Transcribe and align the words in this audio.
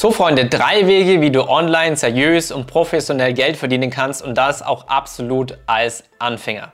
So 0.00 0.12
Freunde, 0.12 0.46
drei 0.46 0.86
Wege, 0.86 1.20
wie 1.20 1.32
du 1.32 1.48
online 1.48 1.96
seriös 1.96 2.52
und 2.52 2.68
professionell 2.68 3.34
Geld 3.34 3.56
verdienen 3.56 3.90
kannst 3.90 4.22
und 4.22 4.38
das 4.38 4.62
auch 4.62 4.86
absolut 4.86 5.58
als 5.66 6.04
Anfänger. 6.20 6.70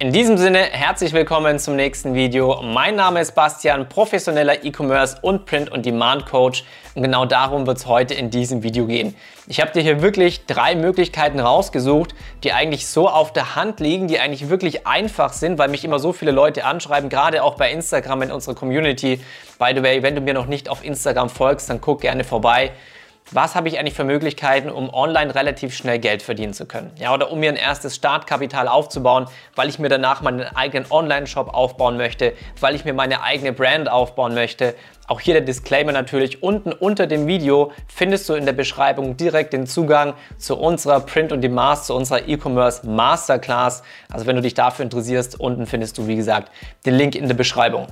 In 0.00 0.12
diesem 0.12 0.38
Sinne, 0.38 0.60
herzlich 0.60 1.12
willkommen 1.12 1.58
zum 1.58 1.74
nächsten 1.74 2.14
Video. 2.14 2.62
Mein 2.62 2.94
Name 2.94 3.20
ist 3.20 3.34
Bastian, 3.34 3.88
professioneller 3.88 4.64
E-Commerce 4.64 5.16
und 5.22 5.44
Print- 5.44 5.72
und 5.72 5.84
Demand-Coach 5.84 6.62
und 6.94 7.02
genau 7.02 7.24
darum 7.24 7.66
wird 7.66 7.78
es 7.78 7.86
heute 7.86 8.14
in 8.14 8.30
diesem 8.30 8.62
Video 8.62 8.86
gehen. 8.86 9.16
Ich 9.48 9.60
habe 9.60 9.72
dir 9.72 9.80
hier 9.80 10.00
wirklich 10.00 10.46
drei 10.46 10.76
Möglichkeiten 10.76 11.40
rausgesucht, 11.40 12.14
die 12.44 12.52
eigentlich 12.52 12.86
so 12.86 13.08
auf 13.08 13.32
der 13.32 13.56
Hand 13.56 13.80
liegen, 13.80 14.06
die 14.06 14.20
eigentlich 14.20 14.48
wirklich 14.48 14.86
einfach 14.86 15.32
sind, 15.32 15.58
weil 15.58 15.68
mich 15.68 15.84
immer 15.84 15.98
so 15.98 16.12
viele 16.12 16.30
Leute 16.30 16.64
anschreiben, 16.64 17.10
gerade 17.10 17.42
auch 17.42 17.56
bei 17.56 17.72
Instagram 17.72 18.22
in 18.22 18.30
unserer 18.30 18.54
Community. 18.54 19.18
By 19.58 19.72
the 19.74 19.82
way, 19.82 20.04
wenn 20.04 20.14
du 20.14 20.20
mir 20.20 20.32
noch 20.32 20.46
nicht 20.46 20.68
auf 20.68 20.84
Instagram 20.84 21.28
folgst, 21.28 21.70
dann 21.70 21.80
guck 21.80 22.02
gerne 22.02 22.22
vorbei 22.22 22.70
was 23.30 23.54
habe 23.54 23.68
ich 23.68 23.78
eigentlich 23.78 23.94
für 23.94 24.04
Möglichkeiten, 24.04 24.70
um 24.70 24.92
online 24.92 25.34
relativ 25.34 25.74
schnell 25.74 25.98
Geld 25.98 26.22
verdienen 26.22 26.54
zu 26.54 26.66
können? 26.66 26.90
Ja, 26.98 27.12
oder 27.12 27.30
um 27.30 27.40
mir 27.40 27.50
ein 27.50 27.56
erstes 27.56 27.94
Startkapital 27.94 28.68
aufzubauen, 28.68 29.26
weil 29.54 29.68
ich 29.68 29.78
mir 29.78 29.88
danach 29.88 30.22
meinen 30.22 30.42
eigenen 30.42 30.90
Online-Shop 30.90 31.52
aufbauen 31.52 31.96
möchte, 31.96 32.32
weil 32.60 32.74
ich 32.74 32.84
mir 32.84 32.94
meine 32.94 33.22
eigene 33.22 33.52
Brand 33.52 33.90
aufbauen 33.90 34.34
möchte. 34.34 34.74
Auch 35.06 35.20
hier 35.20 35.34
der 35.34 35.42
Disclaimer 35.42 35.92
natürlich. 35.92 36.42
Unten 36.42 36.72
unter 36.72 37.06
dem 37.06 37.26
Video 37.26 37.72
findest 37.86 38.28
du 38.28 38.34
in 38.34 38.46
der 38.46 38.52
Beschreibung 38.52 39.16
direkt 39.16 39.52
den 39.52 39.66
Zugang 39.66 40.14
zu 40.36 40.58
unserer 40.58 41.00
Print 41.00 41.32
und 41.32 41.40
Demand, 41.40 41.84
zu 41.84 41.94
unserer 41.94 42.28
E-Commerce 42.28 42.86
Masterclass. 42.86 43.82
Also 44.10 44.26
wenn 44.26 44.36
du 44.36 44.42
dich 44.42 44.54
dafür 44.54 44.84
interessierst, 44.84 45.38
unten 45.40 45.66
findest 45.66 45.98
du, 45.98 46.06
wie 46.06 46.16
gesagt, 46.16 46.50
den 46.84 46.94
Link 46.94 47.14
in 47.14 47.26
der 47.26 47.34
Beschreibung. 47.34 47.88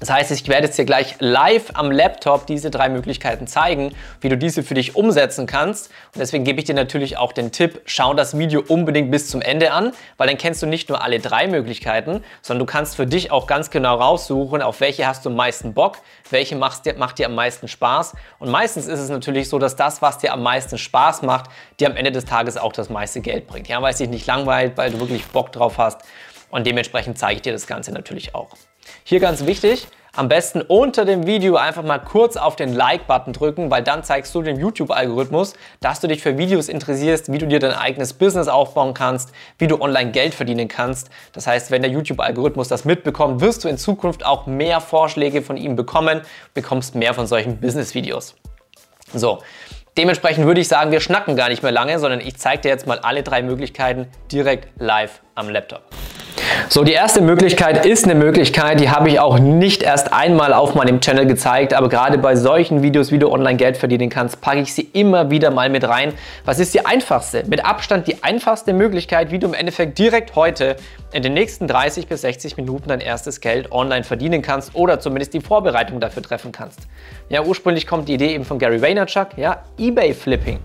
Das 0.00 0.10
heißt, 0.10 0.30
ich 0.30 0.46
werde 0.46 0.66
jetzt 0.66 0.78
dir 0.78 0.84
gleich 0.84 1.16
live 1.18 1.70
am 1.74 1.90
Laptop 1.90 2.46
diese 2.46 2.70
drei 2.70 2.88
Möglichkeiten 2.88 3.48
zeigen, 3.48 3.96
wie 4.20 4.28
du 4.28 4.38
diese 4.38 4.62
für 4.62 4.74
dich 4.74 4.94
umsetzen 4.94 5.46
kannst. 5.46 5.88
Und 6.14 6.20
deswegen 6.20 6.44
gebe 6.44 6.60
ich 6.60 6.66
dir 6.66 6.74
natürlich 6.76 7.16
auch 7.16 7.32
den 7.32 7.50
Tipp, 7.50 7.82
schau 7.84 8.14
das 8.14 8.38
Video 8.38 8.62
unbedingt 8.68 9.10
bis 9.10 9.28
zum 9.28 9.42
Ende 9.42 9.72
an, 9.72 9.92
weil 10.16 10.28
dann 10.28 10.38
kennst 10.38 10.62
du 10.62 10.66
nicht 10.66 10.88
nur 10.88 11.02
alle 11.02 11.18
drei 11.18 11.48
Möglichkeiten, 11.48 12.22
sondern 12.42 12.64
du 12.64 12.72
kannst 12.72 12.94
für 12.94 13.06
dich 13.06 13.32
auch 13.32 13.48
ganz 13.48 13.70
genau 13.70 13.96
raussuchen, 13.96 14.62
auf 14.62 14.80
welche 14.80 15.04
hast 15.04 15.24
du 15.24 15.30
am 15.30 15.36
meisten 15.36 15.74
Bock, 15.74 15.98
welche 16.30 16.54
macht 16.54 16.86
dir, 16.86 16.94
macht 16.94 17.18
dir 17.18 17.26
am 17.26 17.34
meisten 17.34 17.66
Spaß. 17.66 18.14
Und 18.38 18.50
meistens 18.50 18.86
ist 18.86 19.00
es 19.00 19.08
natürlich 19.08 19.48
so, 19.48 19.58
dass 19.58 19.74
das, 19.74 20.00
was 20.00 20.18
dir 20.18 20.32
am 20.32 20.44
meisten 20.44 20.78
Spaß 20.78 21.22
macht, 21.22 21.50
dir 21.80 21.88
am 21.88 21.96
Ende 21.96 22.12
des 22.12 22.24
Tages 22.24 22.56
auch 22.56 22.72
das 22.72 22.88
meiste 22.88 23.20
Geld 23.20 23.48
bringt. 23.48 23.66
Ja, 23.66 23.82
weil 23.82 23.90
es 23.90 23.98
dich 23.98 24.08
nicht 24.08 24.28
langweilt, 24.28 24.76
weil 24.76 24.92
du 24.92 25.00
wirklich 25.00 25.24
Bock 25.26 25.50
drauf 25.50 25.76
hast. 25.76 26.02
Und 26.50 26.68
dementsprechend 26.68 27.18
zeige 27.18 27.34
ich 27.34 27.42
dir 27.42 27.52
das 27.52 27.66
Ganze 27.66 27.90
natürlich 27.90 28.36
auch. 28.36 28.50
Hier 29.04 29.20
ganz 29.20 29.46
wichtig, 29.46 29.88
am 30.18 30.28
besten 30.28 30.62
unter 30.62 31.04
dem 31.04 31.26
Video 31.26 31.54
einfach 31.56 31.84
mal 31.84 31.98
kurz 31.98 32.36
auf 32.36 32.56
den 32.56 32.74
Like-Button 32.74 33.32
drücken, 33.32 33.70
weil 33.70 33.84
dann 33.84 34.02
zeigst 34.02 34.34
du 34.34 34.42
dem 34.42 34.58
YouTube-Algorithmus, 34.58 35.54
dass 35.78 36.00
du 36.00 36.08
dich 36.08 36.22
für 36.22 36.36
Videos 36.36 36.68
interessierst, 36.68 37.30
wie 37.30 37.38
du 37.38 37.46
dir 37.46 37.60
dein 37.60 37.72
eigenes 37.72 38.14
Business 38.14 38.48
aufbauen 38.48 38.94
kannst, 38.94 39.32
wie 39.58 39.68
du 39.68 39.80
online 39.80 40.10
Geld 40.10 40.34
verdienen 40.34 40.66
kannst. 40.66 41.10
Das 41.32 41.46
heißt, 41.46 41.70
wenn 41.70 41.82
der 41.82 41.92
YouTube-Algorithmus 41.92 42.66
das 42.66 42.84
mitbekommt, 42.84 43.40
wirst 43.40 43.62
du 43.62 43.68
in 43.68 43.78
Zukunft 43.78 44.26
auch 44.26 44.46
mehr 44.46 44.80
Vorschläge 44.80 45.40
von 45.40 45.56
ihm 45.56 45.76
bekommen, 45.76 46.22
bekommst 46.52 46.96
mehr 46.96 47.14
von 47.14 47.28
solchen 47.28 47.60
Business-Videos. 47.60 48.34
So, 49.14 49.38
dementsprechend 49.96 50.46
würde 50.46 50.60
ich 50.60 50.66
sagen, 50.66 50.90
wir 50.90 51.00
schnacken 51.00 51.36
gar 51.36 51.48
nicht 51.48 51.62
mehr 51.62 51.70
lange, 51.70 52.00
sondern 52.00 52.20
ich 52.20 52.36
zeige 52.38 52.62
dir 52.62 52.70
jetzt 52.70 52.88
mal 52.88 52.98
alle 52.98 53.22
drei 53.22 53.42
Möglichkeiten 53.42 54.08
direkt 54.32 54.68
live 54.80 55.20
am 55.36 55.48
Laptop. 55.48 55.82
So, 56.68 56.84
die 56.84 56.92
erste 56.92 57.20
Möglichkeit 57.20 57.86
ist 57.86 58.04
eine 58.04 58.14
Möglichkeit, 58.14 58.80
die 58.80 58.90
habe 58.90 59.08
ich 59.08 59.20
auch 59.20 59.38
nicht 59.38 59.82
erst 59.82 60.12
einmal 60.12 60.52
auf 60.52 60.74
meinem 60.74 61.00
Channel 61.00 61.26
gezeigt, 61.26 61.72
aber 61.72 61.88
gerade 61.88 62.18
bei 62.18 62.36
solchen 62.36 62.82
Videos, 62.82 63.10
wie 63.10 63.18
du 63.18 63.30
online 63.30 63.56
Geld 63.56 63.76
verdienen 63.76 64.10
kannst, 64.10 64.40
packe 64.40 64.60
ich 64.60 64.74
sie 64.74 64.88
immer 64.92 65.30
wieder 65.30 65.50
mal 65.50 65.70
mit 65.70 65.84
rein. 65.84 66.12
Was 66.44 66.58
ist 66.58 66.74
die 66.74 66.84
einfachste? 66.84 67.44
Mit 67.46 67.64
Abstand 67.64 68.06
die 68.06 68.22
einfachste 68.22 68.72
Möglichkeit, 68.72 69.30
wie 69.30 69.38
du 69.38 69.46
im 69.46 69.54
Endeffekt 69.54 69.98
direkt 69.98 70.36
heute 70.36 70.76
in 71.12 71.22
den 71.22 71.34
nächsten 71.34 71.66
30 71.66 72.06
bis 72.06 72.20
60 72.20 72.56
Minuten 72.56 72.88
dein 72.88 73.00
erstes 73.00 73.40
Geld 73.40 73.72
online 73.72 74.04
verdienen 74.04 74.42
kannst 74.42 74.74
oder 74.74 75.00
zumindest 75.00 75.34
die 75.34 75.40
Vorbereitung 75.40 76.00
dafür 76.00 76.22
treffen 76.22 76.52
kannst. 76.52 76.80
Ja, 77.28 77.42
ursprünglich 77.42 77.86
kommt 77.86 78.08
die 78.08 78.14
Idee 78.14 78.34
eben 78.34 78.44
von 78.44 78.58
Gary 78.58 78.82
Vaynerchuk, 78.82 79.28
ja, 79.36 79.62
eBay 79.78 80.12
Flipping 80.14 80.58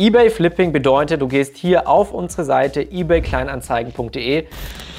eBay 0.00 0.30
Flipping 0.30 0.72
bedeutet, 0.72 1.20
du 1.20 1.28
gehst 1.28 1.58
hier 1.58 1.86
auf 1.86 2.14
unsere 2.14 2.46
Seite 2.46 2.80
ebaykleinanzeigen.de 2.80 4.46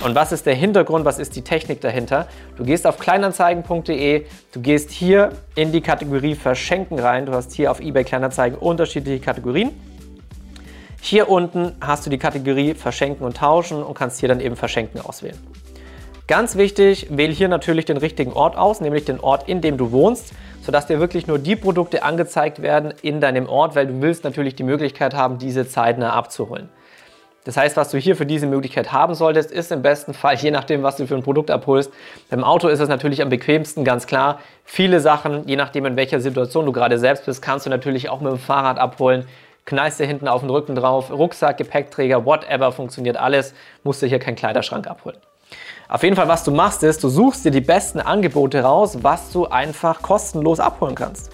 und 0.06 0.14
was 0.14 0.32
ist 0.32 0.46
der 0.46 0.54
Hintergrund, 0.54 1.06
was 1.06 1.18
ist 1.18 1.36
die 1.36 1.42
Technik 1.42 1.82
dahinter? 1.82 2.28
Du 2.56 2.64
gehst 2.64 2.86
auf 2.86 3.00
kleinanzeigen.de, 3.00 4.26
du 4.52 4.62
gehst 4.62 4.92
hier 4.92 5.32
in 5.56 5.72
die 5.72 5.82
Kategorie 5.82 6.36
Verschenken 6.36 7.00
rein, 7.00 7.26
du 7.26 7.34
hast 7.34 7.52
hier 7.54 7.72
auf 7.72 7.80
eBay 7.80 8.04
Kleinanzeigen 8.04 8.60
unterschiedliche 8.60 9.20
Kategorien. 9.20 9.72
Hier 11.02 11.32
unten 11.32 11.72
hast 11.82 12.06
du 12.06 12.12
die 12.12 12.20
Kategorie 12.20 12.76
Verschenken 12.76 13.26
und 13.26 13.38
Tauschen 13.38 13.82
und 13.82 13.96
kannst 13.96 14.20
hier 14.20 14.30
dann 14.30 14.40
eben 14.40 14.56
Verschenken 14.56 15.02
auswählen. 15.02 15.40
Ganz 16.32 16.56
wichtig, 16.56 17.08
wähle 17.10 17.34
hier 17.34 17.50
natürlich 17.50 17.84
den 17.84 17.98
richtigen 17.98 18.32
Ort 18.32 18.56
aus, 18.56 18.80
nämlich 18.80 19.04
den 19.04 19.20
Ort, 19.20 19.50
in 19.50 19.60
dem 19.60 19.78
du 19.78 19.92
wohnst 19.92 20.34
sodass 20.62 20.86
dir 20.86 21.00
wirklich 21.00 21.28
nur 21.28 21.40
die 21.40 21.56
Produkte 21.56 22.04
angezeigt 22.04 22.62
werden 22.62 22.94
in 23.02 23.20
deinem 23.20 23.50
Ort, 23.50 23.76
weil 23.76 23.88
du 23.88 24.02
willst 24.02 24.24
natürlich 24.24 24.56
die 24.56 24.64
Möglichkeit 24.64 25.14
haben, 25.14 25.38
diese 25.38 25.68
zeitnah 25.68 26.14
abzuholen. 26.14 26.70
Das 27.44 27.58
heißt, 27.58 27.76
was 27.76 27.90
du 27.90 27.98
hier 27.98 28.16
für 28.16 28.28
diese 28.28 28.46
Möglichkeit 28.46 28.92
haben 28.92 29.16
solltest, 29.16 29.52
ist 29.52 29.72
im 29.72 29.82
besten 29.82 30.14
Fall, 30.14 30.36
je 30.36 30.52
nachdem, 30.52 30.84
was 30.84 30.98
du 30.98 31.08
für 31.08 31.16
ein 31.16 31.24
Produkt 31.24 31.50
abholst. 31.50 31.92
Beim 32.30 32.44
Auto 32.44 32.68
ist 32.68 32.80
es 32.80 32.88
natürlich 32.88 33.24
am 33.24 33.30
bequemsten, 33.30 33.84
ganz 33.84 34.06
klar. 34.06 34.40
Viele 34.64 35.00
Sachen, 35.00 35.48
je 35.48 35.56
nachdem, 35.56 35.88
in 35.88 35.96
welcher 35.96 36.20
Situation 36.20 36.68
du 36.68 36.72
gerade 36.72 37.00
selbst 37.00 37.26
bist, 37.26 37.42
kannst 37.42 37.66
du 37.66 37.72
natürlich 37.72 38.10
auch 38.10 38.22
mit 38.22 38.32
dem 38.32 38.38
Fahrrad 38.38 38.78
abholen. 38.78 39.26
Dir 39.70 40.06
hinten 40.06 40.28
auf 40.28 40.42
den 40.42 40.50
Rücken 40.50 40.76
drauf, 40.76 41.12
Rucksack, 41.12 41.58
Gepäckträger, 41.58 42.26
whatever, 42.26 42.72
funktioniert 42.72 43.18
alles. 43.18 43.54
Musst 43.84 44.02
du 44.02 44.08
hier 44.08 44.20
keinen 44.20 44.36
Kleiderschrank 44.36 44.86
abholen. 44.86 45.18
Auf 45.88 46.04
jeden 46.04 46.16
Fall, 46.16 46.28
was 46.28 46.44
du 46.44 46.52
machst, 46.52 46.84
ist, 46.84 47.04
du 47.04 47.10
suchst 47.10 47.44
dir 47.44 47.52
die 47.52 47.62
besten 47.62 48.00
Angebote 48.00 48.62
raus, 48.62 49.00
was 49.02 49.32
du 49.32 49.48
einfach 49.48 50.02
kostenlos 50.02 50.60
abholen 50.60 50.96
kannst. 50.96 51.32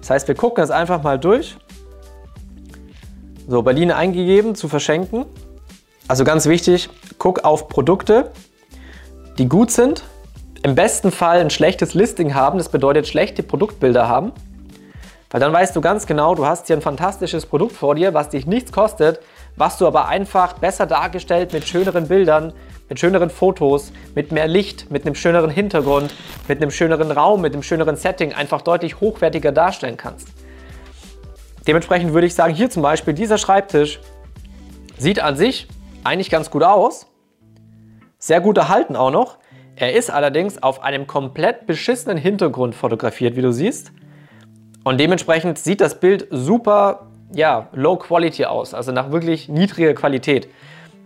Das 0.00 0.10
heißt, 0.10 0.28
wir 0.28 0.34
gucken 0.34 0.62
es 0.62 0.70
einfach 0.70 1.02
mal 1.02 1.18
durch. 1.18 1.56
So, 3.48 3.62
Berlin 3.62 3.90
eingegeben, 3.90 4.54
zu 4.54 4.68
verschenken. 4.68 5.24
Also 6.08 6.24
ganz 6.24 6.46
wichtig, 6.46 6.90
guck 7.18 7.44
auf 7.44 7.68
Produkte, 7.68 8.30
die 9.38 9.48
gut 9.48 9.70
sind. 9.70 10.04
Im 10.62 10.74
besten 10.74 11.10
Fall 11.10 11.40
ein 11.40 11.50
schlechtes 11.50 11.94
Listing 11.94 12.34
haben, 12.34 12.58
das 12.58 12.68
bedeutet 12.68 13.06
schlechte 13.06 13.42
Produktbilder 13.42 14.08
haben. 14.08 14.32
Weil 15.30 15.40
dann 15.40 15.52
weißt 15.52 15.74
du 15.74 15.80
ganz 15.80 16.06
genau, 16.06 16.34
du 16.34 16.46
hast 16.46 16.66
hier 16.66 16.76
ein 16.76 16.82
fantastisches 16.82 17.46
Produkt 17.46 17.72
vor 17.72 17.94
dir, 17.94 18.14
was 18.14 18.28
dich 18.28 18.46
nichts 18.46 18.72
kostet, 18.72 19.20
was 19.56 19.78
du 19.78 19.86
aber 19.86 20.08
einfach 20.08 20.54
besser 20.54 20.86
dargestellt 20.86 21.52
mit 21.52 21.66
schöneren 21.66 22.08
Bildern, 22.08 22.52
mit 22.88 23.00
schöneren 23.00 23.30
Fotos, 23.30 23.92
mit 24.14 24.32
mehr 24.32 24.46
Licht, 24.46 24.90
mit 24.90 25.04
einem 25.04 25.14
schöneren 25.14 25.50
Hintergrund, 25.50 26.14
mit 26.46 26.62
einem 26.62 26.70
schöneren 26.70 27.10
Raum, 27.10 27.40
mit 27.40 27.52
einem 27.52 27.62
schöneren 27.62 27.96
Setting 27.96 28.32
einfach 28.32 28.62
deutlich 28.62 29.00
hochwertiger 29.00 29.52
darstellen 29.52 29.96
kannst. 29.96 30.28
Dementsprechend 31.66 32.12
würde 32.12 32.26
ich 32.26 32.34
sagen, 32.34 32.54
hier 32.54 32.70
zum 32.70 32.82
Beispiel 32.82 33.12
dieser 33.12 33.38
Schreibtisch 33.38 34.00
sieht 34.98 35.20
an 35.20 35.36
sich 35.36 35.66
eigentlich 36.04 36.30
ganz 36.30 36.50
gut 36.50 36.62
aus, 36.62 37.06
sehr 38.18 38.40
gut 38.40 38.56
erhalten 38.56 38.94
auch 38.94 39.10
noch. 39.10 39.38
Er 39.74 39.94
ist 39.94 40.10
allerdings 40.10 40.62
auf 40.62 40.82
einem 40.82 41.06
komplett 41.06 41.66
beschissenen 41.66 42.16
Hintergrund 42.16 42.74
fotografiert, 42.74 43.36
wie 43.36 43.42
du 43.42 43.52
siehst. 43.52 43.92
Und 44.84 44.98
dementsprechend 44.98 45.58
sieht 45.58 45.80
das 45.80 46.00
Bild 46.00 46.28
super, 46.30 47.05
ja, 47.32 47.68
low 47.72 47.96
quality 47.96 48.44
aus, 48.44 48.74
also 48.74 48.92
nach 48.92 49.10
wirklich 49.10 49.48
niedriger 49.48 49.94
Qualität. 49.94 50.48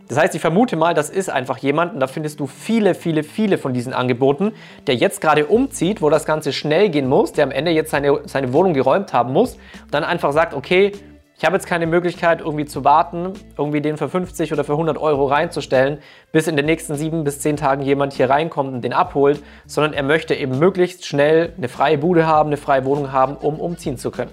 Das 0.08 0.18
heißt, 0.18 0.34
ich 0.34 0.40
vermute 0.40 0.74
mal, 0.74 0.92
das 0.92 1.08
ist 1.08 1.30
einfach 1.30 1.58
jemand, 1.58 1.94
und 1.94 2.00
da 2.00 2.08
findest 2.08 2.40
du 2.40 2.48
viele, 2.48 2.96
viele, 2.96 3.22
viele 3.22 3.58
von 3.58 3.72
diesen 3.72 3.92
Angeboten, 3.92 4.52
der 4.88 4.96
jetzt 4.96 5.20
gerade 5.20 5.46
umzieht, 5.46 6.02
wo 6.02 6.10
das 6.10 6.24
Ganze 6.24 6.52
schnell 6.52 6.88
gehen 6.88 7.08
muss, 7.08 7.32
der 7.32 7.44
am 7.44 7.52
Ende 7.52 7.70
jetzt 7.70 7.92
seine, 7.92 8.20
seine 8.24 8.52
Wohnung 8.52 8.74
geräumt 8.74 9.12
haben 9.12 9.32
muss 9.32 9.54
und 9.54 9.94
dann 9.94 10.02
einfach 10.02 10.32
sagt, 10.32 10.52
okay, 10.52 10.92
ich 11.38 11.44
habe 11.46 11.56
jetzt 11.56 11.66
keine 11.66 11.86
Möglichkeit, 11.86 12.40
irgendwie 12.40 12.66
zu 12.66 12.84
warten, 12.84 13.32
irgendwie 13.56 13.80
den 13.80 13.96
für 13.96 14.08
50 14.08 14.52
oder 14.52 14.64
für 14.64 14.72
100 14.72 14.98
Euro 14.98 15.26
reinzustellen, 15.26 16.00
bis 16.32 16.48
in 16.48 16.56
den 16.56 16.66
nächsten 16.66 16.96
sieben 16.96 17.22
bis 17.22 17.38
zehn 17.38 17.56
Tagen 17.56 17.82
jemand 17.82 18.12
hier 18.12 18.28
reinkommt 18.28 18.74
und 18.74 18.82
den 18.82 18.92
abholt, 18.92 19.42
sondern 19.64 19.94
er 19.94 20.02
möchte 20.02 20.34
eben 20.34 20.58
möglichst 20.58 21.06
schnell 21.06 21.54
eine 21.56 21.68
freie 21.68 21.98
Bude 21.98 22.26
haben, 22.26 22.48
eine 22.48 22.56
freie 22.56 22.84
Wohnung 22.84 23.12
haben, 23.12 23.36
um 23.36 23.60
umziehen 23.60 23.96
zu 23.96 24.10
können. 24.10 24.32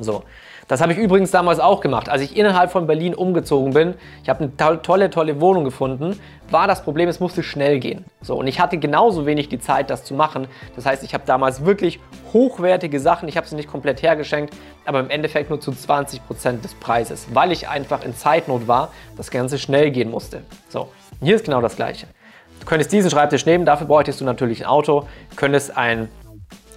So. 0.00 0.24
Das 0.68 0.82
habe 0.82 0.92
ich 0.92 0.98
übrigens 0.98 1.30
damals 1.30 1.60
auch 1.60 1.80
gemacht. 1.80 2.10
Als 2.10 2.20
ich 2.20 2.36
innerhalb 2.36 2.70
von 2.70 2.86
Berlin 2.86 3.14
umgezogen 3.14 3.72
bin, 3.72 3.94
ich 4.22 4.28
habe 4.28 4.50
eine 4.58 4.82
tolle, 4.82 5.08
tolle 5.08 5.40
Wohnung 5.40 5.64
gefunden, 5.64 6.20
war 6.50 6.68
das 6.68 6.82
Problem, 6.82 7.08
es 7.08 7.20
musste 7.20 7.42
schnell 7.42 7.80
gehen. 7.80 8.04
So, 8.20 8.36
und 8.36 8.46
ich 8.46 8.60
hatte 8.60 8.76
genauso 8.76 9.24
wenig 9.24 9.48
die 9.48 9.58
Zeit, 9.58 9.88
das 9.88 10.04
zu 10.04 10.12
machen. 10.12 10.46
Das 10.76 10.84
heißt, 10.84 11.02
ich 11.02 11.14
habe 11.14 11.24
damals 11.26 11.64
wirklich 11.64 12.00
hochwertige 12.34 13.00
Sachen, 13.00 13.30
ich 13.30 13.38
habe 13.38 13.46
sie 13.46 13.56
nicht 13.56 13.68
komplett 13.68 14.02
hergeschenkt, 14.02 14.54
aber 14.84 15.00
im 15.00 15.08
Endeffekt 15.08 15.48
nur 15.48 15.58
zu 15.58 15.72
20 15.72 16.26
Prozent 16.26 16.62
des 16.62 16.74
Preises, 16.74 17.28
weil 17.32 17.50
ich 17.50 17.68
einfach 17.68 18.04
in 18.04 18.14
Zeitnot 18.14 18.68
war, 18.68 18.92
das 19.16 19.30
Ganze 19.30 19.58
schnell 19.58 19.90
gehen 19.90 20.10
musste. 20.10 20.42
So, 20.68 20.90
hier 21.22 21.36
ist 21.36 21.46
genau 21.46 21.62
das 21.62 21.76
Gleiche. 21.76 22.06
Du 22.60 22.66
könntest 22.66 22.92
diesen 22.92 23.10
Schreibtisch 23.10 23.46
nehmen, 23.46 23.64
dafür 23.64 23.86
bräuchtest 23.86 24.20
du 24.20 24.26
natürlich 24.26 24.64
ein 24.64 24.68
Auto, 24.68 25.06
könntest 25.36 25.76
ein 25.78 26.10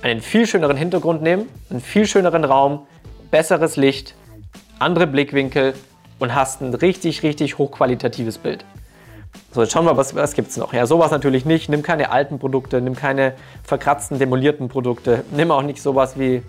einen 0.01 0.21
viel 0.21 0.47
schöneren 0.47 0.77
Hintergrund 0.77 1.21
nehmen, 1.21 1.47
einen 1.69 1.79
viel 1.79 2.07
schöneren 2.07 2.43
Raum, 2.43 2.87
besseres 3.31 3.77
Licht, 3.77 4.15
andere 4.79 5.07
Blickwinkel 5.07 5.73
und 6.19 6.35
hast 6.35 6.61
ein 6.61 6.73
richtig, 6.73 7.23
richtig 7.23 7.57
hochqualitatives 7.57 8.37
Bild. 8.37 8.65
So, 9.53 9.61
jetzt 9.61 9.73
schauen 9.73 9.85
wir, 9.85 9.97
was, 9.97 10.15
was 10.15 10.33
gibt 10.33 10.49
es 10.49 10.57
noch. 10.57 10.73
Ja, 10.73 10.85
sowas 10.85 11.11
natürlich 11.11 11.45
nicht. 11.45 11.69
Nimm 11.69 11.83
keine 11.83 12.11
alten 12.11 12.39
Produkte, 12.39 12.81
nimm 12.81 12.95
keine 12.95 13.33
verkratzten, 13.63 14.19
demolierten 14.19 14.69
Produkte. 14.69 15.23
Nimm 15.31 15.51
auch 15.51 15.61
nicht 15.61 15.81
sowas 15.81 16.17
wie, 16.19 16.43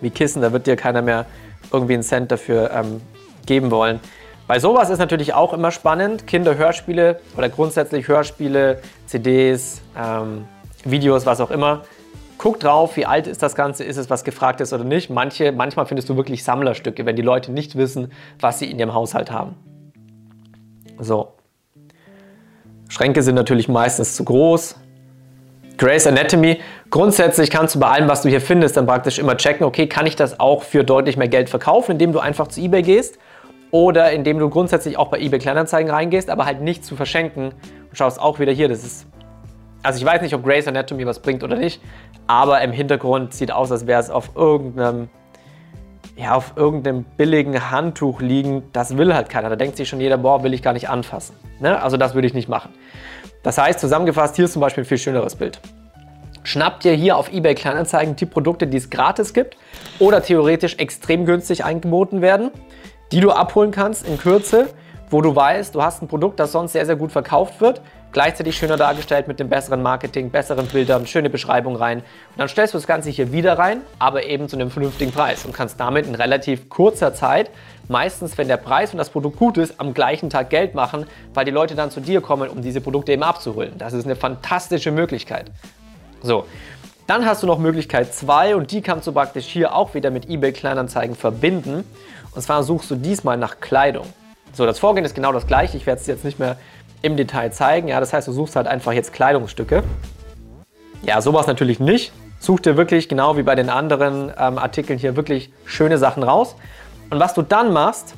wie 0.00 0.10
Kissen, 0.10 0.42
da 0.42 0.52
wird 0.52 0.66
dir 0.66 0.76
keiner 0.76 1.02
mehr 1.02 1.26
irgendwie 1.72 1.94
einen 1.94 2.02
Cent 2.02 2.30
dafür 2.32 2.70
ähm, 2.72 3.00
geben 3.46 3.70
wollen. 3.70 4.00
Bei 4.46 4.58
sowas 4.58 4.90
ist 4.90 4.98
natürlich 4.98 5.32
auch 5.34 5.52
immer 5.52 5.70
spannend, 5.70 6.26
Kinderhörspiele 6.26 7.20
oder 7.36 7.48
grundsätzlich 7.48 8.08
Hörspiele, 8.08 8.82
CDs, 9.06 9.80
ähm, 9.96 10.46
Videos, 10.84 11.24
was 11.24 11.40
auch 11.40 11.50
immer. 11.50 11.84
Guck 12.42 12.58
drauf, 12.58 12.96
wie 12.96 13.04
alt 13.04 13.26
ist 13.26 13.42
das 13.42 13.54
Ganze, 13.54 13.84
ist 13.84 13.98
es 13.98 14.08
was 14.08 14.24
gefragt 14.24 14.62
ist 14.62 14.72
oder 14.72 14.82
nicht. 14.82 15.10
Manche, 15.10 15.52
manchmal 15.52 15.84
findest 15.84 16.08
du 16.08 16.16
wirklich 16.16 16.42
Sammlerstücke, 16.42 17.04
wenn 17.04 17.14
die 17.14 17.20
Leute 17.20 17.52
nicht 17.52 17.76
wissen, 17.76 18.12
was 18.38 18.58
sie 18.58 18.70
in 18.70 18.78
ihrem 18.78 18.94
Haushalt 18.94 19.30
haben. 19.30 19.56
So. 20.98 21.34
Schränke 22.88 23.20
sind 23.20 23.34
natürlich 23.34 23.68
meistens 23.68 24.16
zu 24.16 24.24
groß. 24.24 24.76
Grey's 25.76 26.06
Anatomy. 26.06 26.60
Grundsätzlich 26.88 27.50
kannst 27.50 27.74
du 27.74 27.78
bei 27.78 27.88
allem, 27.88 28.08
was 28.08 28.22
du 28.22 28.30
hier 28.30 28.40
findest, 28.40 28.78
dann 28.78 28.86
praktisch 28.86 29.18
immer 29.18 29.36
checken, 29.36 29.66
okay, 29.66 29.86
kann 29.86 30.06
ich 30.06 30.16
das 30.16 30.40
auch 30.40 30.62
für 30.62 30.82
deutlich 30.82 31.18
mehr 31.18 31.28
Geld 31.28 31.50
verkaufen, 31.50 31.92
indem 31.92 32.12
du 32.12 32.20
einfach 32.20 32.48
zu 32.48 32.62
eBay 32.62 32.80
gehst 32.80 33.18
oder 33.70 34.12
indem 34.12 34.38
du 34.38 34.48
grundsätzlich 34.48 34.96
auch 34.96 35.08
bei 35.08 35.20
eBay 35.20 35.40
Kleinanzeigen 35.40 35.90
reingehst, 35.90 36.30
aber 36.30 36.46
halt 36.46 36.62
nicht 36.62 36.86
zu 36.86 36.96
verschenken 36.96 37.52
und 37.90 37.98
schaust 37.98 38.18
auch 38.18 38.38
wieder 38.38 38.52
hier, 38.52 38.68
das 38.68 38.82
ist 38.82 39.06
also 39.82 39.98
ich 39.98 40.04
weiß 40.04 40.22
nicht, 40.22 40.34
ob 40.34 40.44
Grey's 40.44 40.66
Anatomy 40.66 41.06
was 41.06 41.20
bringt 41.20 41.42
oder 41.42 41.56
nicht, 41.56 41.80
aber 42.26 42.60
im 42.62 42.72
Hintergrund 42.72 43.34
sieht 43.34 43.52
aus, 43.52 43.72
als 43.72 43.86
wäre 43.86 44.00
es 44.00 44.10
auf 44.10 44.30
irgendeinem 44.34 45.08
ja, 46.16 46.34
auf 46.34 46.52
irgendeinem 46.56 47.04
billigen 47.16 47.70
Handtuch 47.70 48.20
liegen, 48.20 48.64
das 48.74 48.98
will 48.98 49.14
halt 49.14 49.30
keiner. 49.30 49.48
Da 49.48 49.56
denkt 49.56 49.78
sich 49.78 49.88
schon 49.88 50.02
jeder, 50.02 50.18
boah, 50.18 50.42
will 50.42 50.52
ich 50.52 50.62
gar 50.62 50.74
nicht 50.74 50.90
anfassen. 50.90 51.34
Ne? 51.60 51.80
Also 51.82 51.96
das 51.96 52.14
würde 52.14 52.26
ich 52.26 52.34
nicht 52.34 52.48
machen. 52.48 52.74
Das 53.42 53.56
heißt, 53.56 53.80
zusammengefasst, 53.80 54.36
hier 54.36 54.44
ist 54.44 54.52
zum 54.52 54.60
Beispiel 54.60 54.84
ein 54.84 54.86
viel 54.86 54.98
schöneres 54.98 55.34
Bild. 55.34 55.60
Schnappt 56.42 56.84
dir 56.84 56.92
hier 56.92 57.16
auf 57.16 57.32
eBay 57.32 57.54
Kleinanzeigen 57.54 58.16
die 58.16 58.26
Produkte, 58.26 58.66
die 58.66 58.76
es 58.76 58.90
gratis 58.90 59.32
gibt 59.32 59.56
oder 59.98 60.22
theoretisch 60.22 60.76
extrem 60.76 61.24
günstig 61.24 61.64
angeboten 61.64 62.20
werden 62.20 62.50
die 63.12 63.20
du 63.20 63.30
abholen 63.30 63.70
kannst 63.70 64.06
in 64.06 64.18
Kürze, 64.18 64.68
wo 65.10 65.20
du 65.20 65.34
weißt, 65.34 65.74
du 65.74 65.82
hast 65.82 66.02
ein 66.02 66.08
Produkt, 66.08 66.38
das 66.38 66.52
sonst 66.52 66.72
sehr, 66.72 66.86
sehr 66.86 66.96
gut 66.96 67.10
verkauft 67.12 67.60
wird, 67.60 67.80
gleichzeitig 68.12 68.56
schöner 68.56 68.76
dargestellt 68.76 69.28
mit 69.28 69.40
dem 69.40 69.48
besseren 69.48 69.82
Marketing, 69.82 70.30
besseren 70.30 70.66
Bildern, 70.66 71.06
schöne 71.06 71.30
Beschreibung 71.30 71.76
rein. 71.76 71.98
Und 71.98 72.38
dann 72.38 72.48
stellst 72.48 72.74
du 72.74 72.78
das 72.78 72.86
Ganze 72.86 73.10
hier 73.10 73.32
wieder 73.32 73.58
rein, 73.58 73.82
aber 73.98 74.24
eben 74.24 74.48
zu 74.48 74.56
einem 74.56 74.70
vernünftigen 74.70 75.12
Preis 75.12 75.44
und 75.44 75.54
kannst 75.54 75.78
damit 75.78 76.06
in 76.06 76.14
relativ 76.14 76.68
kurzer 76.68 77.14
Zeit, 77.14 77.50
meistens 77.88 78.36
wenn 78.38 78.48
der 78.48 78.56
Preis 78.56 78.92
und 78.92 78.98
das 78.98 79.10
Produkt 79.10 79.38
gut 79.38 79.58
ist, 79.58 79.78
am 79.78 79.94
gleichen 79.94 80.30
Tag 80.30 80.50
Geld 80.50 80.74
machen, 80.74 81.06
weil 81.34 81.44
die 81.44 81.50
Leute 81.50 81.74
dann 81.74 81.90
zu 81.90 82.00
dir 82.00 82.20
kommen, 82.20 82.48
um 82.48 82.62
diese 82.62 82.80
Produkte 82.80 83.12
eben 83.12 83.22
abzuholen. 83.22 83.74
Das 83.78 83.92
ist 83.92 84.04
eine 84.04 84.16
fantastische 84.16 84.90
Möglichkeit. 84.90 85.50
So, 86.22 86.46
dann 87.06 87.26
hast 87.26 87.42
du 87.42 87.46
noch 87.46 87.58
Möglichkeit 87.58 88.14
2 88.14 88.54
und 88.54 88.70
die 88.70 88.82
kannst 88.82 89.06
du 89.06 89.12
praktisch 89.12 89.46
hier 89.46 89.74
auch 89.74 89.94
wieder 89.94 90.10
mit 90.10 90.28
eBay 90.28 90.52
Kleinanzeigen 90.52 91.16
verbinden. 91.16 91.84
Und 92.34 92.42
zwar 92.42 92.62
suchst 92.62 92.90
du 92.90 92.94
diesmal 92.94 93.36
nach 93.36 93.58
Kleidung. 93.58 94.06
So, 94.52 94.66
das 94.66 94.78
Vorgehen 94.78 95.04
ist 95.04 95.14
genau 95.14 95.32
das 95.32 95.46
gleiche. 95.46 95.76
Ich 95.76 95.86
werde 95.86 96.00
es 96.00 96.06
jetzt 96.06 96.24
nicht 96.24 96.38
mehr 96.38 96.56
im 97.02 97.16
Detail 97.16 97.50
zeigen. 97.52 97.88
Ja, 97.88 98.00
das 98.00 98.12
heißt, 98.12 98.28
du 98.28 98.32
suchst 98.32 98.56
halt 98.56 98.66
einfach 98.66 98.92
jetzt 98.92 99.12
Kleidungsstücke. 99.12 99.82
Ja, 101.02 101.20
sowas 101.20 101.46
natürlich 101.46 101.80
nicht. 101.80 102.12
Such 102.38 102.60
dir 102.60 102.76
wirklich 102.76 103.08
genau 103.08 103.36
wie 103.36 103.42
bei 103.42 103.54
den 103.54 103.68
anderen 103.68 104.32
ähm, 104.38 104.58
Artikeln 104.58 104.98
hier 104.98 105.16
wirklich 105.16 105.52
schöne 105.64 105.98
Sachen 105.98 106.22
raus. 106.22 106.56
Und 107.10 107.20
was 107.20 107.34
du 107.34 107.42
dann 107.42 107.72
machst, 107.72 108.14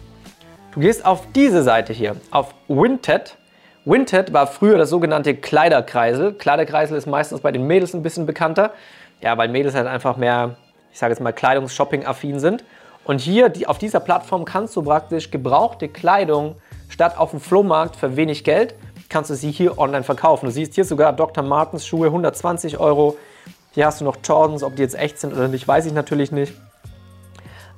du 0.73 0.81
gehst 0.81 1.05
auf 1.05 1.27
diese 1.35 1.63
Seite 1.63 1.93
hier, 1.93 2.17
auf 2.31 2.55
Winted. 2.69 3.37
Winted 3.85 4.33
war 4.33 4.47
früher 4.47 4.79
das 4.79 4.91
sogenannte 4.91 5.35
Kleiderkreisel. 5.35 6.35
Kleiderkreisel 6.35 6.97
ist 6.97 7.07
meistens 7.07 7.41
bei 7.41 7.51
den 7.51 7.67
Mädels 7.67 7.95
ein 7.95 8.03
bisschen 8.03 8.27
bekannter. 8.27 8.73
Ja, 9.21 9.37
weil 9.39 9.49
Mädels 9.49 9.75
halt 9.75 9.87
einfach 9.87 10.17
mehr, 10.17 10.57
ich 10.93 10.99
sage 10.99 11.13
jetzt 11.13 11.21
mal, 11.21 11.33
Kleidungsshopping-affin 11.33 12.39
sind. 12.39 12.65
Und 13.05 13.21
hier 13.21 13.49
die, 13.49 13.67
auf 13.67 13.79
dieser 13.79 14.01
Plattform 14.01 14.45
kannst 14.45 14.77
du 14.77 14.83
praktisch 14.83 15.31
gebrauchte 15.31 15.89
Kleidung 15.89 16.57
statt 17.03 17.19
auf 17.19 17.31
dem 17.31 17.41
Flohmarkt 17.41 17.97
für 17.97 18.15
wenig 18.15 18.45
Geld, 18.45 18.77
kannst 19.09 19.29
du 19.29 19.35
sie 19.35 19.51
hier 19.51 19.77
online 19.77 20.05
verkaufen. 20.05 20.47
Du 20.47 20.53
siehst 20.53 20.77
hier 20.77 20.85
sogar 20.85 21.13
Dr. 21.13 21.43
Martens 21.43 21.85
Schuhe 21.85 22.07
120 22.07 22.79
Euro. 22.79 23.17
Hier 23.73 23.87
hast 23.87 24.01
du 24.01 24.05
noch 24.05 24.19
Jordans, 24.23 24.63
ob 24.63 24.77
die 24.77 24.83
jetzt 24.83 24.95
echt 24.95 25.19
sind 25.19 25.33
oder 25.33 25.49
nicht, 25.49 25.67
weiß 25.67 25.87
ich 25.87 25.95
natürlich 25.95 26.31
nicht. 26.31 26.55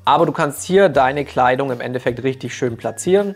Aber 0.04 0.26
du 0.26 0.32
kannst 0.32 0.62
hier 0.62 0.90
deine 0.90 1.24
Kleidung 1.24 1.72
im 1.72 1.80
Endeffekt 1.80 2.22
richtig 2.22 2.54
schön 2.54 2.76
platzieren. 2.76 3.34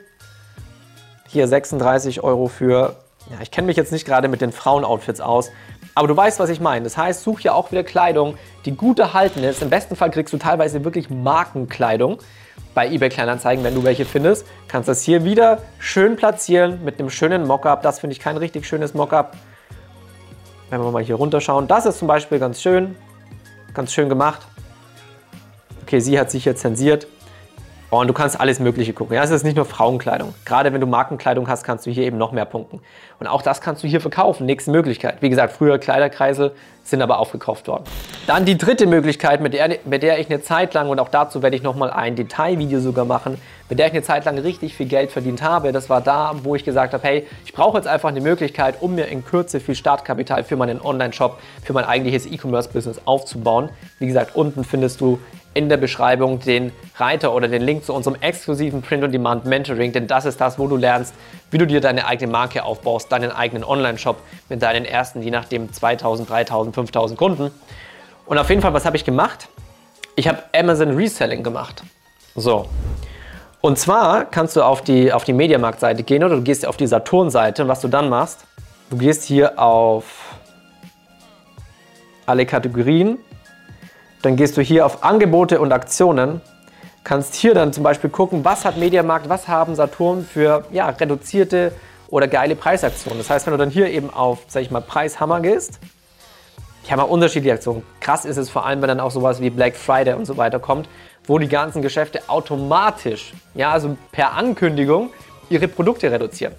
Hier 1.26 1.48
36 1.48 2.22
Euro 2.22 2.48
für, 2.48 2.96
ja, 3.30 3.38
ich 3.40 3.50
kenne 3.50 3.68
mich 3.68 3.78
jetzt 3.78 3.90
nicht 3.90 4.04
gerade 4.04 4.28
mit 4.28 4.42
den 4.42 4.52
Frauenoutfits 4.52 5.22
aus, 5.22 5.50
aber 5.94 6.08
du 6.08 6.16
weißt, 6.16 6.38
was 6.38 6.50
ich 6.50 6.60
meine. 6.60 6.84
Das 6.84 6.96
heißt, 6.96 7.22
such 7.22 7.40
ja 7.40 7.52
auch 7.52 7.70
wieder 7.70 7.84
Kleidung, 7.84 8.36
die 8.64 8.72
gut 8.76 8.98
erhalten 8.98 9.42
ist. 9.42 9.62
Im 9.62 9.70
besten 9.70 9.96
Fall 9.96 10.10
kriegst 10.10 10.32
du 10.32 10.38
teilweise 10.38 10.84
wirklich 10.84 11.10
Markenkleidung 11.10 12.18
bei 12.74 12.88
eBay 12.88 13.08
Kleinanzeigen, 13.08 13.64
wenn 13.64 13.74
du 13.74 13.84
welche 13.84 14.04
findest. 14.04 14.46
Kannst 14.68 14.88
das 14.88 15.02
hier 15.02 15.24
wieder 15.24 15.62
schön 15.78 16.16
platzieren 16.16 16.84
mit 16.84 16.98
einem 16.98 17.10
schönen 17.10 17.46
Mockup. 17.46 17.82
Das 17.82 18.00
finde 18.00 18.12
ich 18.12 18.20
kein 18.20 18.36
richtig 18.36 18.66
schönes 18.66 18.94
Mockup. 18.94 19.36
Wenn 20.70 20.80
wir 20.80 20.90
mal 20.90 21.02
hier 21.02 21.16
runterschauen. 21.16 21.66
Das 21.66 21.86
ist 21.86 21.98
zum 21.98 22.08
Beispiel 22.08 22.38
ganz 22.38 22.60
schön. 22.60 22.94
Ganz 23.74 23.92
schön 23.92 24.08
gemacht. 24.08 24.42
Okay, 25.82 26.00
sie 26.00 26.20
hat 26.20 26.30
sich 26.30 26.44
hier 26.44 26.54
zensiert. 26.54 27.06
Oh, 27.90 28.00
und 28.00 28.06
du 28.06 28.12
kannst 28.12 28.38
alles 28.38 28.60
Mögliche 28.60 28.92
gucken. 28.92 29.16
Ja, 29.16 29.22
es 29.22 29.30
ist 29.30 29.44
nicht 29.44 29.56
nur 29.56 29.64
Frauenkleidung. 29.64 30.34
Gerade 30.44 30.74
wenn 30.74 30.80
du 30.82 30.86
Markenkleidung 30.86 31.48
hast, 31.48 31.64
kannst 31.64 31.86
du 31.86 31.90
hier 31.90 32.02
eben 32.02 32.18
noch 32.18 32.32
mehr 32.32 32.44
punkten. 32.44 32.80
Und 33.18 33.26
auch 33.26 33.40
das 33.40 33.62
kannst 33.62 33.82
du 33.82 33.88
hier 33.88 34.02
verkaufen. 34.02 34.44
Nächste 34.44 34.70
Möglichkreise. 34.72 35.16
Wie 35.20 35.30
gesagt, 35.30 35.54
früher 35.54 35.78
Kleiderkreisel 35.78 36.52
sind 36.84 37.00
aber 37.00 37.18
aufgekauft 37.18 37.66
worden. 37.66 37.84
Dann 38.26 38.44
die 38.44 38.58
dritte 38.58 38.86
Möglichkeit, 38.86 39.40
mit 39.40 39.54
der, 39.54 39.78
mit 39.86 40.02
der 40.02 40.18
ich 40.18 40.28
eine 40.28 40.42
Zeit 40.42 40.74
lang, 40.74 40.90
und 40.90 41.00
auch 41.00 41.08
dazu 41.08 41.42
werde 41.42 41.56
ich 41.56 41.62
nochmal 41.62 41.90
ein 41.90 42.14
Detailvideo 42.14 42.80
sogar 42.80 43.06
machen, 43.06 43.40
mit 43.70 43.78
der 43.78 43.86
ich 43.86 43.92
eine 43.92 44.02
Zeit 44.02 44.26
lang 44.26 44.36
richtig 44.36 44.74
viel 44.74 44.86
Geld 44.86 45.10
verdient 45.10 45.42
habe. 45.42 45.72
Das 45.72 45.88
war 45.88 46.02
da, 46.02 46.34
wo 46.42 46.54
ich 46.54 46.64
gesagt 46.64 46.92
habe, 46.92 47.02
hey, 47.06 47.26
ich 47.46 47.54
brauche 47.54 47.78
jetzt 47.78 47.88
einfach 47.88 48.10
eine 48.10 48.20
Möglichkeit, 48.20 48.76
um 48.80 48.96
mir 48.96 49.06
in 49.06 49.24
Kürze 49.24 49.60
viel 49.60 49.74
Startkapital 49.74 50.44
für 50.44 50.56
meinen 50.56 50.78
Online-Shop, 50.78 51.38
für 51.64 51.72
mein 51.72 51.86
eigentliches 51.86 52.26
E-Commerce-Business 52.26 53.00
aufzubauen. 53.06 53.70
Wie 53.98 54.06
gesagt, 54.06 54.36
unten 54.36 54.62
findest 54.62 55.00
du 55.00 55.18
in 55.54 55.68
der 55.68 55.78
Beschreibung 55.78 56.38
den 56.38 56.72
Reiter 57.00 57.32
oder 57.34 57.48
den 57.48 57.62
Link 57.62 57.84
zu 57.84 57.94
unserem 57.94 58.16
exklusiven 58.20 58.82
Print-on-Demand 58.82 59.44
Mentoring, 59.44 59.92
denn 59.92 60.06
das 60.06 60.24
ist 60.24 60.40
das, 60.40 60.58
wo 60.58 60.66
du 60.66 60.76
lernst, 60.76 61.14
wie 61.50 61.58
du 61.58 61.66
dir 61.66 61.80
deine 61.80 62.06
eigene 62.06 62.30
Marke 62.30 62.64
aufbaust, 62.64 63.10
deinen 63.12 63.30
eigenen 63.30 63.64
Online-Shop 63.64 64.16
mit 64.48 64.62
deinen 64.62 64.84
ersten, 64.84 65.22
je 65.22 65.30
nachdem 65.30 65.72
2000, 65.72 66.28
3000, 66.28 66.74
5000 66.74 67.18
Kunden. 67.18 67.50
Und 68.26 68.38
auf 68.38 68.50
jeden 68.50 68.62
Fall, 68.62 68.74
was 68.74 68.84
habe 68.84 68.96
ich 68.96 69.04
gemacht? 69.04 69.48
Ich 70.16 70.28
habe 70.28 70.42
Amazon 70.52 70.96
Reselling 70.96 71.42
gemacht. 71.42 71.82
So. 72.34 72.68
Und 73.60 73.78
zwar 73.78 74.24
kannst 74.24 74.56
du 74.56 74.62
auf 74.62 74.82
die, 74.82 75.12
auf 75.12 75.24
die 75.24 75.32
Mediamarkt-Seite 75.32 76.02
gehen 76.02 76.22
oder 76.24 76.36
du 76.36 76.42
gehst 76.42 76.66
auf 76.66 76.76
die 76.76 76.86
Saturn-Seite 76.86 77.62
und 77.62 77.68
was 77.68 77.80
du 77.80 77.88
dann 77.88 78.08
machst, 78.08 78.44
du 78.90 78.96
gehst 78.96 79.24
hier 79.24 79.58
auf 79.58 80.04
alle 82.26 82.46
Kategorien 82.46 83.18
dann 84.22 84.36
gehst 84.36 84.56
du 84.56 84.62
hier 84.62 84.84
auf 84.84 85.04
Angebote 85.04 85.60
und 85.60 85.72
Aktionen, 85.72 86.40
kannst 87.08 87.34
hier 87.34 87.54
dann 87.54 87.72
zum 87.72 87.82
Beispiel 87.82 88.10
gucken, 88.10 88.44
was 88.44 88.66
hat 88.66 88.76
Mediamarkt, 88.76 89.30
was 89.30 89.48
haben 89.48 89.74
Saturn 89.74 90.26
für 90.26 90.66
ja, 90.70 90.90
reduzierte 90.90 91.72
oder 92.08 92.28
geile 92.28 92.54
Preisaktionen. 92.54 93.18
Das 93.18 93.30
heißt, 93.30 93.46
wenn 93.46 93.52
du 93.52 93.58
dann 93.58 93.70
hier 93.70 93.88
eben 93.88 94.12
auf, 94.12 94.40
sag 94.46 94.60
ich 94.60 94.70
mal, 94.70 94.82
Preishammer 94.82 95.40
gehst, 95.40 95.80
die 96.86 96.92
haben 96.92 97.00
auch 97.00 97.08
unterschiedliche 97.08 97.54
Aktionen. 97.54 97.82
Krass 98.00 98.26
ist 98.26 98.36
es 98.36 98.50
vor 98.50 98.66
allem, 98.66 98.82
wenn 98.82 98.88
dann 98.88 99.00
auch 99.00 99.10
sowas 99.10 99.40
wie 99.40 99.48
Black 99.48 99.74
Friday 99.74 100.12
und 100.12 100.26
so 100.26 100.36
weiter 100.36 100.58
kommt, 100.58 100.86
wo 101.26 101.38
die 101.38 101.48
ganzen 101.48 101.80
Geschäfte 101.80 102.28
automatisch, 102.28 103.32
ja, 103.54 103.72
also 103.72 103.96
per 104.12 104.34
Ankündigung, 104.34 105.08
ihre 105.48 105.66
Produkte 105.66 106.12
reduzieren. 106.12 106.52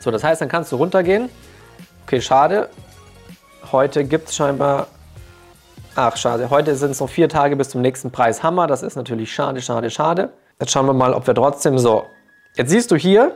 So, 0.00 0.10
das 0.10 0.24
heißt, 0.24 0.40
dann 0.40 0.48
kannst 0.48 0.72
du 0.72 0.76
runtergehen. 0.76 1.30
Okay, 2.06 2.20
schade. 2.20 2.70
Heute 3.70 4.04
gibt 4.04 4.30
es 4.30 4.34
scheinbar 4.34 4.88
Ach, 5.96 6.16
schade. 6.16 6.50
Heute 6.50 6.74
sind 6.74 6.90
es 6.90 6.98
noch 6.98 7.08
vier 7.08 7.28
Tage 7.28 7.54
bis 7.54 7.68
zum 7.68 7.80
nächsten 7.80 8.10
Preishammer. 8.10 8.66
Das 8.66 8.82
ist 8.82 8.96
natürlich 8.96 9.32
schade, 9.32 9.62
schade, 9.62 9.90
schade. 9.90 10.30
Jetzt 10.58 10.72
schauen 10.72 10.86
wir 10.86 10.92
mal, 10.92 11.14
ob 11.14 11.28
wir 11.28 11.34
trotzdem 11.36 11.78
so. 11.78 12.06
Jetzt 12.56 12.70
siehst 12.70 12.90
du 12.90 12.96
hier, 12.96 13.32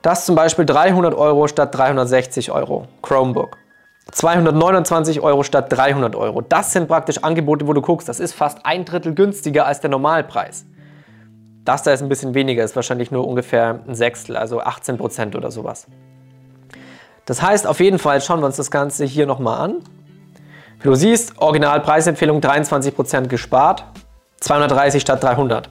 das 0.00 0.24
zum 0.24 0.34
Beispiel 0.34 0.64
300 0.64 1.14
Euro 1.14 1.46
statt 1.46 1.74
360 1.74 2.52
Euro. 2.52 2.88
Chromebook. 3.02 3.58
229 4.12 5.20
Euro 5.20 5.42
statt 5.42 5.70
300 5.70 6.16
Euro. 6.16 6.40
Das 6.40 6.72
sind 6.72 6.88
praktisch 6.88 7.18
Angebote, 7.18 7.66
wo 7.66 7.74
du 7.74 7.82
guckst, 7.82 8.08
das 8.08 8.18
ist 8.18 8.32
fast 8.32 8.64
ein 8.64 8.86
Drittel 8.86 9.14
günstiger 9.14 9.66
als 9.66 9.80
der 9.80 9.90
Normalpreis. 9.90 10.64
Das 11.66 11.82
da 11.82 11.92
ist 11.92 12.00
ein 12.00 12.08
bisschen 12.08 12.32
weniger, 12.32 12.64
ist 12.64 12.76
wahrscheinlich 12.76 13.10
nur 13.10 13.26
ungefähr 13.28 13.80
ein 13.86 13.94
Sechstel, 13.94 14.38
also 14.38 14.60
18 14.60 14.96
Prozent 14.96 15.36
oder 15.36 15.50
sowas. 15.50 15.86
Das 17.26 17.42
heißt, 17.42 17.66
auf 17.66 17.80
jeden 17.80 17.98
Fall 17.98 18.22
schauen 18.22 18.40
wir 18.40 18.46
uns 18.46 18.56
das 18.56 18.70
Ganze 18.70 19.04
hier 19.04 19.26
nochmal 19.26 19.60
an. 19.60 19.82
Wie 20.80 20.88
du 20.88 20.94
siehst, 20.94 21.40
Originalpreisempfehlung 21.40 22.40
23% 22.40 23.28
gespart, 23.28 23.84
230 24.40 25.00
statt 25.00 25.22
300. 25.22 25.70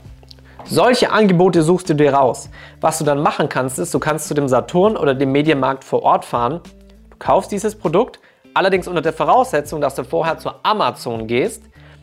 Solche 0.65 1.11
Angebote 1.11 1.61
suchst 1.61 1.89
du 1.89 1.93
dir 1.93 2.11
raus. 2.11 2.49
Was 2.81 2.97
du 2.97 3.03
dann 3.03 3.21
machen 3.21 3.47
kannst, 3.47 3.77
ist, 3.77 3.93
du 3.93 3.99
kannst 3.99 4.27
zu 4.27 4.33
dem 4.33 4.47
Saturn 4.47 4.97
oder 4.97 5.13
dem 5.13 5.31
Medienmarkt 5.31 5.83
vor 5.83 6.01
Ort 6.01 6.25
fahren, 6.25 6.59
du 7.11 7.17
kaufst 7.19 7.51
dieses 7.51 7.75
Produkt, 7.75 8.19
allerdings 8.55 8.87
unter 8.87 9.01
der 9.01 9.13
Voraussetzung, 9.13 9.79
dass 9.79 9.93
du 9.93 10.03
vorher 10.03 10.39
zu 10.39 10.49
Amazon 10.63 11.27
gehst 11.27 11.61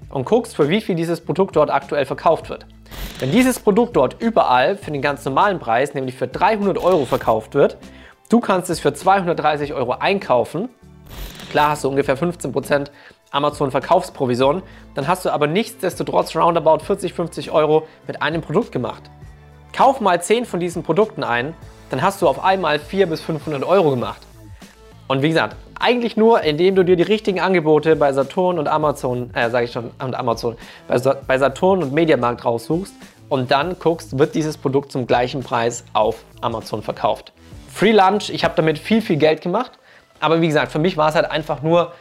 und 0.08 0.24
guckst, 0.24 0.54
für 0.54 0.68
wie 0.68 0.80
viel 0.80 0.94
dieses 0.94 1.20
Produkt 1.20 1.56
dort 1.56 1.70
aktuell 1.70 2.06
verkauft 2.06 2.50
wird. 2.50 2.66
Wenn 3.18 3.32
dieses 3.32 3.58
Produkt 3.58 3.96
dort 3.96 4.22
überall 4.22 4.76
für 4.76 4.92
den 4.92 5.02
ganz 5.02 5.24
normalen 5.24 5.58
Preis, 5.58 5.94
nämlich 5.94 6.14
für 6.14 6.28
300 6.28 6.78
Euro 6.78 7.04
verkauft 7.04 7.54
wird, 7.54 7.78
du 8.28 8.38
kannst 8.38 8.70
es 8.70 8.78
für 8.78 8.94
230 8.94 9.74
Euro 9.74 9.92
einkaufen, 9.92 10.68
klar 11.52 11.70
hast 11.70 11.84
du 11.84 11.88
ungefähr 11.88 12.18
15% 12.18 12.86
Amazon-Verkaufsprovision, 13.30 14.62
dann 14.94 15.06
hast 15.06 15.24
du 15.24 15.30
aber 15.30 15.46
nichtsdestotrotz 15.46 16.34
roundabout 16.34 16.80
40, 16.80 17.14
50 17.14 17.50
Euro 17.52 17.86
mit 18.06 18.20
einem 18.20 18.40
Produkt 18.40 18.72
gemacht. 18.72 19.02
Kauf 19.72 20.00
mal 20.00 20.20
10 20.20 20.44
von 20.46 20.58
diesen 20.58 20.82
Produkten 20.82 21.22
ein, 21.22 21.54
dann 21.90 22.02
hast 22.02 22.20
du 22.20 22.28
auf 22.28 22.42
einmal 22.42 22.78
400 22.78 23.10
bis 23.10 23.20
500 23.20 23.64
Euro 23.64 23.90
gemacht. 23.90 24.20
Und 25.08 25.22
wie 25.22 25.28
gesagt, 25.28 25.56
eigentlich 25.78 26.16
nur, 26.16 26.42
indem 26.42 26.74
du 26.74 26.84
dir 26.84 26.96
die 26.96 27.02
richtigen 27.02 27.40
Angebote 27.40 27.96
bei 27.96 28.12
Saturn 28.12 28.58
und 28.58 28.68
Amazon, 28.68 29.30
äh, 29.34 29.50
sage 29.50 29.66
ich 29.66 29.72
schon, 29.72 29.90
und 30.02 30.14
Amazon, 30.14 30.56
bei, 30.88 30.98
bei 30.98 31.38
Saturn 31.38 31.82
und 31.82 31.92
Mediamarkt 31.92 32.44
raussuchst 32.44 32.94
und 33.28 33.50
dann 33.50 33.78
guckst, 33.78 34.18
wird 34.18 34.34
dieses 34.34 34.56
Produkt 34.56 34.92
zum 34.92 35.06
gleichen 35.06 35.42
Preis 35.42 35.84
auf 35.92 36.24
Amazon 36.40 36.82
verkauft. 36.82 37.32
Free 37.68 37.92
Lunch, 37.92 38.30
ich 38.30 38.44
habe 38.44 38.54
damit 38.56 38.78
viel, 38.78 39.02
viel 39.02 39.16
Geld 39.16 39.40
gemacht. 39.40 39.72
Aber 40.22 40.40
wie 40.40 40.46
gesagt, 40.46 40.70
für 40.70 40.78
mich 40.78 40.96
war 40.96 41.08
es 41.08 41.16
halt 41.16 41.30
einfach 41.30 41.62
nur 41.62 41.92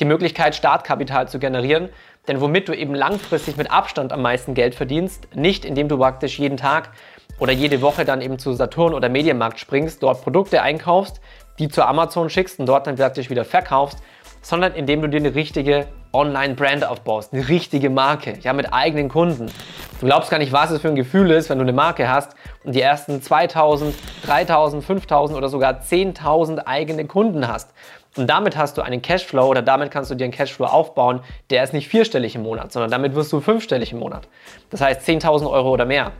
die 0.00 0.04
Möglichkeit, 0.04 0.54
Startkapital 0.56 1.28
zu 1.28 1.38
generieren. 1.38 1.88
Denn 2.26 2.40
womit 2.40 2.68
du 2.68 2.74
eben 2.74 2.94
langfristig 2.94 3.56
mit 3.56 3.70
Abstand 3.70 4.12
am 4.12 4.20
meisten 4.20 4.54
Geld 4.54 4.74
verdienst, 4.74 5.28
nicht 5.34 5.64
indem 5.64 5.88
du 5.88 5.96
praktisch 5.96 6.38
jeden 6.38 6.56
Tag 6.56 6.90
oder 7.38 7.52
jede 7.52 7.80
Woche 7.80 8.04
dann 8.04 8.20
eben 8.20 8.38
zu 8.38 8.52
Saturn 8.52 8.94
oder 8.94 9.08
Medienmarkt 9.08 9.60
springst, 9.60 10.02
dort 10.02 10.22
Produkte 10.22 10.60
einkaufst, 10.60 11.20
die 11.58 11.68
zu 11.68 11.86
Amazon 11.86 12.30
schickst 12.30 12.58
und 12.58 12.66
dort 12.66 12.86
dann 12.86 12.96
praktisch 12.96 13.30
wieder 13.30 13.44
verkaufst, 13.44 13.98
sondern 14.42 14.74
indem 14.74 15.00
du 15.00 15.08
dir 15.08 15.20
eine 15.20 15.34
richtige 15.34 15.86
Online-Brand 16.12 16.84
aufbaust, 16.84 17.32
eine 17.32 17.48
richtige 17.48 17.90
Marke, 17.90 18.34
ja, 18.40 18.52
mit 18.52 18.72
eigenen 18.72 19.08
Kunden. 19.08 19.52
Du 20.00 20.06
glaubst 20.06 20.30
gar 20.30 20.38
nicht, 20.38 20.52
was 20.52 20.70
es 20.70 20.80
für 20.80 20.88
ein 20.88 20.94
Gefühl 20.94 21.32
ist, 21.32 21.50
wenn 21.50 21.58
du 21.58 21.64
eine 21.64 21.72
Marke 21.72 22.08
hast 22.08 22.36
und 22.62 22.74
die 22.74 22.80
ersten 22.80 23.20
2000, 23.20 23.96
3000, 24.26 24.84
5000 24.84 25.36
oder 25.36 25.48
sogar 25.48 25.80
10.000 25.80 26.60
eigene 26.66 27.04
Kunden 27.04 27.48
hast. 27.48 27.70
Und 28.16 28.30
damit 28.30 28.56
hast 28.56 28.78
du 28.78 28.82
einen 28.82 29.02
Cashflow 29.02 29.46
oder 29.46 29.60
damit 29.60 29.90
kannst 29.90 30.10
du 30.10 30.14
dir 30.14 30.24
einen 30.24 30.32
Cashflow 30.32 30.66
aufbauen, 30.66 31.20
der 31.50 31.64
ist 31.64 31.72
nicht 31.72 31.88
vierstellig 31.88 32.36
im 32.36 32.42
Monat, 32.42 32.72
sondern 32.72 32.92
damit 32.92 33.16
wirst 33.16 33.32
du 33.32 33.40
fünfstellig 33.40 33.92
im 33.92 33.98
Monat. 33.98 34.28
Das 34.70 34.80
heißt 34.80 35.06
10.000 35.06 35.50
Euro 35.50 35.70
oder 35.70 35.84
mehr. 35.84 36.12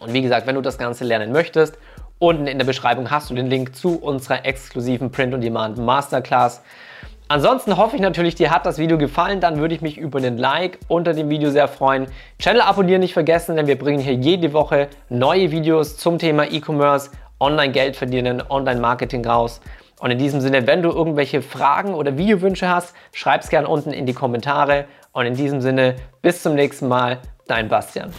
Und 0.00 0.12
wie 0.12 0.20
gesagt, 0.20 0.46
wenn 0.46 0.54
du 0.54 0.60
das 0.60 0.76
Ganze 0.76 1.04
lernen 1.04 1.32
möchtest, 1.32 1.78
unten 2.18 2.46
in 2.46 2.58
der 2.58 2.66
Beschreibung 2.66 3.10
hast 3.10 3.30
du 3.30 3.34
den 3.34 3.46
Link 3.46 3.74
zu 3.74 3.98
unserer 3.98 4.44
exklusiven 4.44 5.10
Print-on-Demand 5.10 5.78
Masterclass. 5.78 6.62
Ansonsten 7.30 7.76
hoffe 7.76 7.94
ich 7.94 8.00
natürlich, 8.00 8.36
dir 8.36 8.50
hat 8.50 8.64
das 8.64 8.78
Video 8.78 8.96
gefallen. 8.96 9.40
Dann 9.40 9.58
würde 9.58 9.74
ich 9.74 9.82
mich 9.82 9.98
über 9.98 10.18
einen 10.18 10.38
Like 10.38 10.78
unter 10.88 11.12
dem 11.12 11.28
Video 11.28 11.50
sehr 11.50 11.68
freuen. 11.68 12.06
Channel 12.38 12.62
abonnieren 12.62 13.00
nicht 13.00 13.12
vergessen, 13.12 13.54
denn 13.54 13.66
wir 13.66 13.78
bringen 13.78 13.98
hier 13.98 14.14
jede 14.14 14.54
Woche 14.54 14.88
neue 15.10 15.50
Videos 15.50 15.98
zum 15.98 16.16
Thema 16.16 16.50
E-Commerce, 16.50 17.10
Online-Geld 17.38 17.96
verdienen, 17.96 18.42
Online-Marketing 18.48 19.26
raus. 19.26 19.60
Und 20.00 20.10
in 20.10 20.16
diesem 20.16 20.40
Sinne, 20.40 20.66
wenn 20.66 20.80
du 20.80 20.88
irgendwelche 20.88 21.42
Fragen 21.42 21.92
oder 21.92 22.16
Videowünsche 22.16 22.66
hast, 22.66 22.94
schreib 23.12 23.42
es 23.42 23.50
gerne 23.50 23.68
unten 23.68 23.90
in 23.92 24.06
die 24.06 24.14
Kommentare. 24.14 24.86
Und 25.12 25.26
in 25.26 25.34
diesem 25.34 25.60
Sinne, 25.60 25.96
bis 26.22 26.42
zum 26.42 26.54
nächsten 26.54 26.88
Mal, 26.88 27.18
dein 27.46 27.68
Bastian. 27.68 28.10